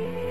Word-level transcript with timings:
Bye. 0.00 0.21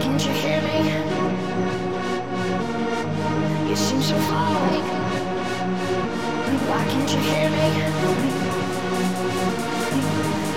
Can't 0.00 0.24
you 0.26 0.32
hear 0.32 0.60
me? 0.62 0.76
You 3.68 3.76
seem 3.76 4.02
so 4.02 4.16
far 4.28 4.50
away. 4.56 4.80
Why 6.68 6.82
can't 6.90 7.10
you 7.12 7.20
hear 7.28 7.50
me? 7.50 7.66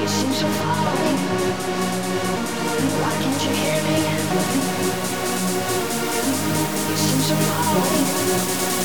You 0.01 0.07
seem 0.07 0.31
so 0.33 0.47
far 0.47 0.77
away. 0.91 1.15
Why 3.01 3.11
can't 3.21 3.41
you 3.45 3.51
hear 3.61 3.79
me? 3.87 3.95
You 6.89 6.97
seem 6.97 7.19
so 7.21 7.35
far 7.35 7.77
away. 7.77 8.78